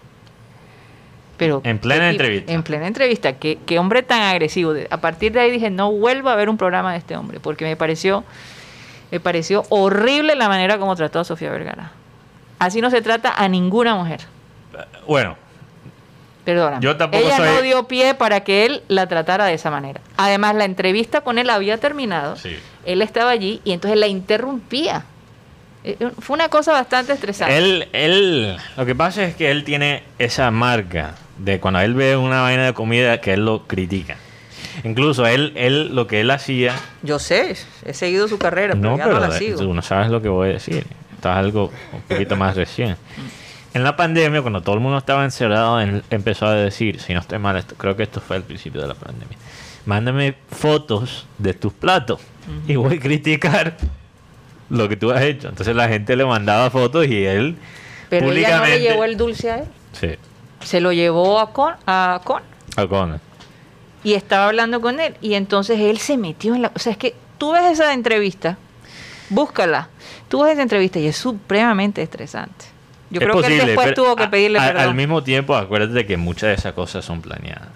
[1.36, 2.52] Pero En plena qué entrevista.
[2.52, 3.32] En plena entrevista.
[3.34, 4.74] Qué, qué hombre tan agresivo.
[4.90, 7.64] A partir de ahí dije, no vuelva a ver un programa de este hombre, porque
[7.64, 8.24] me pareció,
[9.10, 11.92] me pareció horrible la manera como trató a Sofía Vergara.
[12.58, 14.20] Así no se trata a ninguna mujer.
[15.06, 15.36] Bueno,
[16.44, 16.83] Perdóname.
[16.83, 20.00] Yo tampoco Ella no soy- dio pie para que él la tratara de esa manera.
[20.16, 22.37] Además, la entrevista con él había terminado.
[22.37, 22.57] Sí.
[22.87, 25.05] Él estaba allí y entonces la interrumpía.
[25.85, 27.57] Eh, eh, Fue una cosa bastante estresante.
[27.57, 32.16] Él, él, lo que pasa es que él tiene esa marca de cuando él ve
[32.16, 34.16] una vaina de comida que él lo critica.
[34.85, 38.96] Incluso él, él lo que él hacía, Yo sé, he seguido su carrera, pero no,
[38.98, 39.59] ya pero no la de- sigo.
[39.59, 40.87] tú no sabes lo que voy a decir.
[41.14, 42.96] Esto es algo un poquito más recién.
[43.72, 47.20] En la pandemia, cuando todo el mundo estaba encerrado, él empezó a decir, si no
[47.20, 49.37] estoy mal, esto, creo que esto fue al principio de la pandemia,
[49.87, 52.20] mándame fotos de tus platos
[52.66, 53.76] y voy a criticar
[54.70, 55.48] lo que tú has hecho.
[55.48, 57.56] Entonces la gente le mandaba fotos y él
[58.09, 58.40] Pero ella no le
[58.72, 59.64] públicamente- llevó el dulce a él.
[59.92, 60.09] Sí,
[60.64, 62.42] Se lo llevó a Con, a Con
[62.76, 63.20] a Conan.
[64.02, 65.14] y estaba hablando con él.
[65.20, 66.72] Y entonces él se metió en la...
[66.74, 68.59] O sea, es que tú ves esa entrevista,
[69.28, 69.88] búscala.
[70.28, 72.64] Tú ves esa entrevista y es supremamente estresante.
[73.11, 74.83] Yo Es creo que él después tuvo que pedirle a- perdón.
[74.83, 77.68] Al mismo tiempo, acuérdate que muchas de esas cosas son planeadas.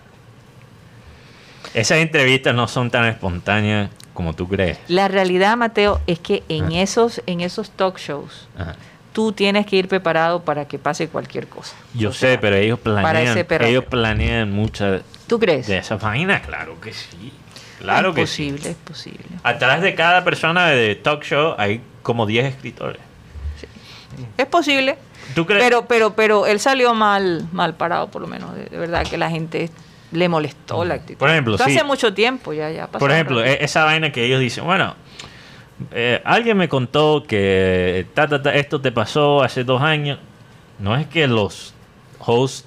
[1.72, 4.78] Esas entrevistas no son tan espontáneas como tú crees.
[4.86, 6.82] La realidad, Mateo, es que en Ah.
[6.82, 8.76] esos, en esos talk shows, Ajá.
[9.12, 11.74] tú tienes que ir preparado para que pase cualquier cosa.
[11.94, 15.66] Yo O sé, sea, pero ellos planean, ellos planean muchas ¿Tú crees?
[15.66, 17.32] de esas vainas, claro que sí.
[17.80, 18.68] Claro es que posible, sí.
[18.68, 19.24] es posible.
[19.42, 23.00] Atrás de cada persona de talk show hay como 10 escritores.
[24.38, 24.96] Es posible.
[25.34, 25.62] ¿Tú crees?
[25.62, 28.54] Pero, pero, pero él salió mal, mal parado, por lo menos.
[28.54, 29.70] De, de verdad que la gente
[30.12, 31.18] le molestó la actitud.
[31.18, 31.76] Por ejemplo, Esto sí.
[31.76, 34.94] hace mucho tiempo ya, ya pasó Por ejemplo, e- esa vaina que ellos dicen, bueno,
[35.90, 40.18] eh, alguien me contó que ta, ta, ta, esto te pasó hace dos años.
[40.78, 41.74] No es que los
[42.20, 42.66] hosts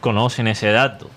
[0.00, 1.10] conocen ese dato.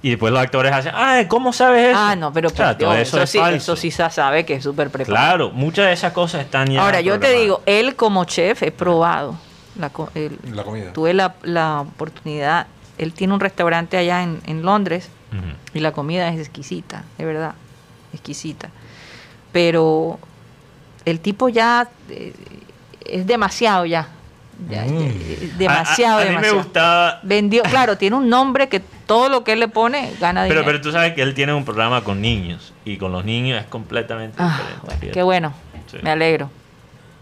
[0.00, 1.98] Y después los actores hacen, ah, ¿cómo sabes eso?
[2.00, 3.56] Ah, no, pero O sea, Dios, eso, eso, es sí, falso.
[3.56, 5.26] eso sí se sabe que es súper preparado.
[5.26, 8.70] Claro, muchas de esas cosas están ya Ahora, yo te digo, él como chef he
[8.70, 9.36] probado.
[9.78, 10.92] La, co- el- La comida.
[10.92, 12.66] tuve la, la oportunidad.
[12.98, 15.08] Él tiene un restaurante allá en, en Londres
[15.74, 17.54] y la comida es exquisita, de verdad,
[18.12, 18.70] exquisita.
[19.52, 20.18] Pero
[21.04, 22.32] el tipo ya eh,
[23.04, 24.08] es demasiado ya.
[24.68, 24.88] ya, Mm.
[25.00, 26.56] eh, demasiado, a, a- a mí demasiado.
[26.56, 27.20] me gustaba...
[27.22, 30.64] Vendió, claro, tiene un nombre que todo lo que él le pone gana Pero, dinero.
[30.66, 32.72] pero tú sabes que él tiene un programa con niños.
[32.84, 34.96] Y con los niños es completamente Ah, diferente.
[34.98, 35.52] bueno, qué bueno,
[35.90, 35.98] Sí.
[36.02, 36.50] me alegro.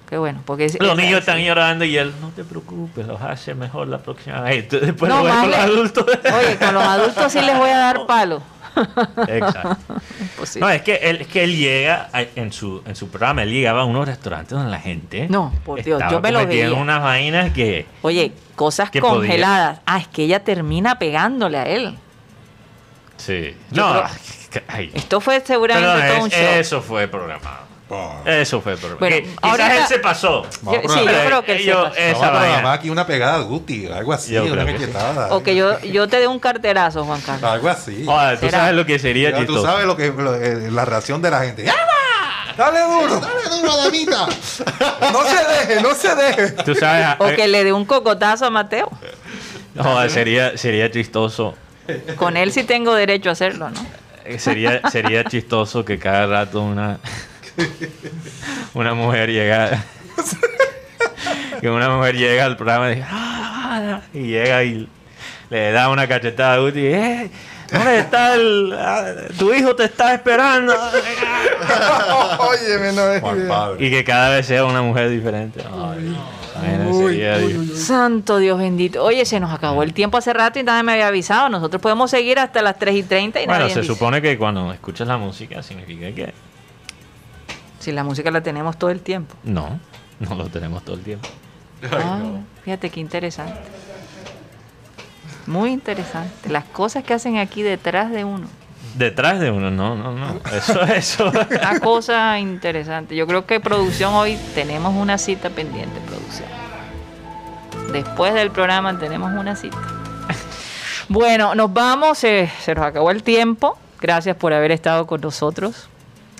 [0.09, 3.21] Qué bueno, porque es- Los niños es- están llorando y él, no te preocupes, los
[3.21, 4.65] hace mejor la próxima vez.
[4.65, 6.07] Entonces, después No, lo con los adultos.
[6.09, 8.41] Oye, con los adultos sí les voy a dar palo.
[9.27, 9.77] Exacto.
[10.21, 10.67] Imposible.
[10.67, 13.51] No, es que él, es que él llega a- en su, en su programa, él
[13.51, 15.27] llegaba a unos restaurantes donde la gente.
[15.29, 16.73] No, por Dios, yo me lo veía.
[16.73, 17.87] unas vainas que.
[18.03, 19.81] Oye, cosas congeladas.
[19.87, 21.97] Ah, es que ella termina pegándole a él.
[23.17, 23.57] Sí.
[23.71, 24.11] Yo no, creo-
[24.51, 24.91] que- ay.
[24.95, 26.41] Esto fue seguramente Perdón, todo un show.
[26.59, 27.66] eso fue programado.
[28.25, 28.99] Eso fue programado.
[28.99, 30.43] Bueno, Que- quizás ahorita- él se pasó.
[30.43, 31.95] Yo- sí, yo creo que él se Yo- pasó.
[31.97, 32.73] esa Vamos a programar vaina.
[32.73, 34.65] aquí una pegada Guti, algo así, Yo una.
[35.31, 37.49] O que yo, yo te dé un carterazo, Juan Carlos.
[37.51, 38.05] Algo así.
[38.05, 38.59] Tú ¿Será?
[38.59, 39.63] sabes lo que sería tú chistoso.
[39.65, 41.65] sabes lo que lo- eh, la reacción de la gente.
[41.65, 42.55] ¡Ya va!
[42.57, 43.21] Dale duro.
[43.21, 44.27] ¡Dale duro, damita!
[45.13, 46.51] No se deje, no se deje.
[46.65, 47.07] Tú sabes.
[47.21, 48.91] O eh, que le dé un cocotazo a Mateo.
[49.79, 51.55] joder, sería, sería chistoso.
[52.17, 53.87] Con él sí tengo derecho a hacerlo, ¿no?
[54.25, 56.99] Eh, Sería, sería chistoso que cada rato una
[58.75, 59.85] una mujer llega
[61.61, 64.89] que una mujer llega al programa y, dice, "Ah", y llega y
[65.51, 67.31] le da una cachetada a Guti eh,
[67.73, 69.05] ¿dónde está el ah,
[69.39, 70.75] tu hijo te está esperando
[72.39, 73.23] Óyeme, no es
[73.81, 76.17] y que cada vez sea una mujer diferente Ay,
[76.59, 77.77] bueno, Uy, sería- uy, uy, uy.
[77.77, 79.05] Santo Dios bendito.
[79.05, 81.51] Oye, se nos acabó el tiempo hace rato y nadie me había avisado.
[81.51, 83.93] Nosotros podemos seguir hasta las 3 y 30 y bueno nadie se dice.
[83.93, 86.33] supone que cuando escuchas la música significa que
[87.87, 89.37] Si la música la tenemos todo el tiempo.
[89.45, 89.79] no
[90.19, 91.29] no lo tenemos todo el tiempo
[91.93, 92.19] Ah,
[92.65, 93.61] fíjate qué interesante.
[95.47, 96.49] Muy interesante.
[96.49, 98.49] Las cosas que hacen aquí detrás de uno.
[98.97, 103.15] detrás de uno no no no eso eso Una cosa interesante.
[103.15, 106.49] Yo creo que producción hoy tenemos una cita pendiente, producción.
[107.93, 109.79] Después del programa tenemos una cita.
[111.09, 112.25] Bueno, nos vamos.
[112.25, 113.79] eh, se nos acabó el tiempo.
[114.01, 115.89] Gracias por haber estado con nosotros.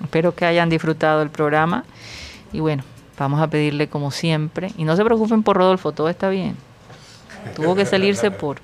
[0.01, 1.83] Espero que hayan disfrutado el programa.
[2.53, 2.83] Y bueno,
[3.17, 4.71] vamos a pedirle como siempre.
[4.77, 6.55] Y no se preocupen por Rodolfo, todo está bien.
[7.55, 8.57] Tuvo que salirse por,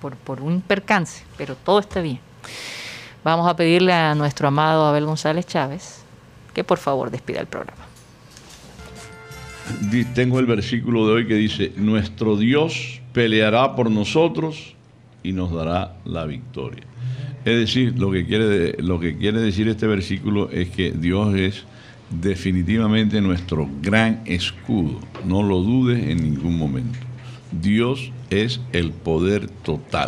[0.00, 2.20] por, por un percance, pero todo está bien.
[3.24, 6.00] Vamos a pedirle a nuestro amado Abel González Chávez
[6.54, 7.86] que por favor despida el programa.
[10.14, 14.74] Tengo el versículo de hoy que dice, nuestro Dios peleará por nosotros
[15.22, 16.84] y nos dará la victoria.
[17.44, 21.64] Es decir, lo que quiere, lo que quiere decir este versículo es que Dios es
[22.10, 25.00] definitivamente nuestro gran escudo.
[25.26, 26.98] No lo dudes en ningún momento.
[27.52, 30.06] Dios es el poder total.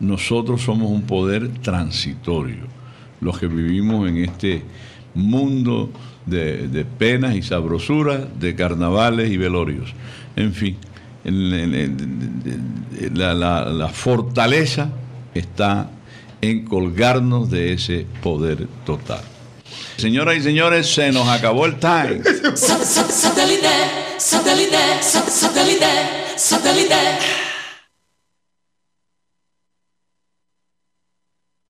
[0.00, 2.64] Nosotros somos un poder transitorio.
[3.20, 4.62] Los que vivimos en este
[5.14, 5.90] mundo
[6.26, 9.94] de, de penas y sabrosuras, de carnavales y velorios.
[10.34, 10.76] En fin,
[11.24, 14.90] la, la- la fortaleza
[15.34, 15.90] está
[16.50, 19.22] en colgarnos de ese poder total.
[19.96, 22.22] Señoras y señores, se nos acabó el time.
[22.54, 23.68] Satellite,
[24.18, 25.86] satellite, satellite,
[26.36, 27.45] satellite.